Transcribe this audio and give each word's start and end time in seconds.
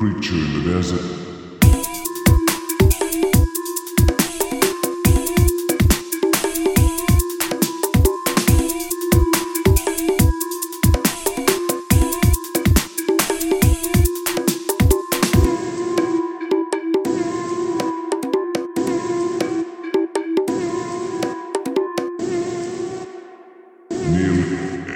Preacher 0.00 0.34
in 0.34 0.64
the 0.64 0.72
desert. 0.72 1.20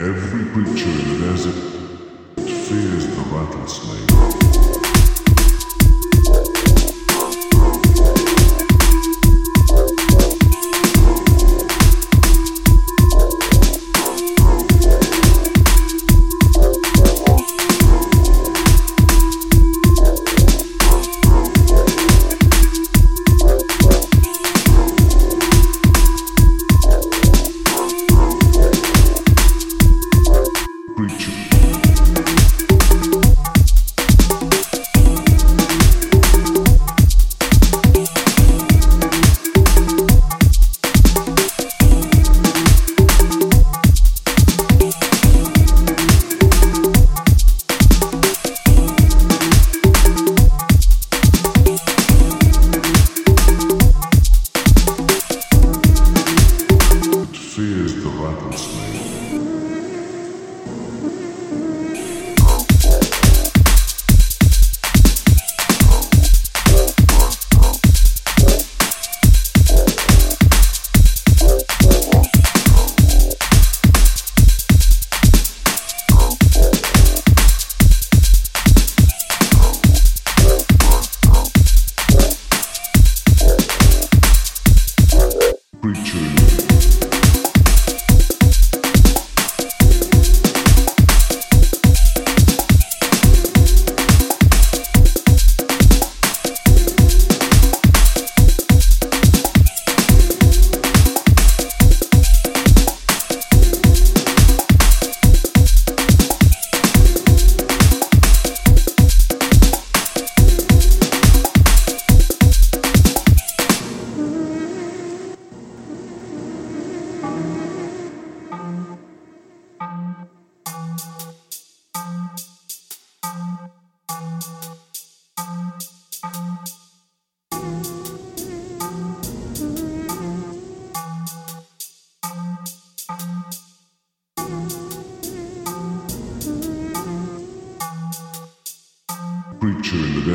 every 0.00 0.44
creature 0.52 0.88
in 0.88 1.18
the 1.18 1.26
desert 1.26 1.52
fears 2.38 3.06
the 3.06 3.22
rattlesnake. 3.30 4.43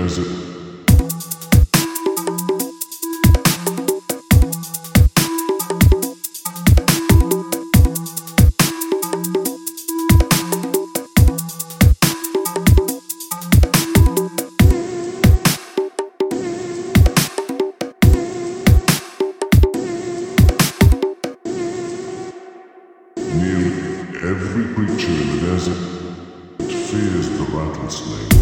music. 0.09 0.49
every 24.21 24.73
creature 24.75 25.11
in 25.11 25.29
the 25.29 25.45
desert 25.45 25.73
that 26.57 26.71
fears 26.71 27.29
the 27.29 27.45
rattlesnake. 27.55 28.38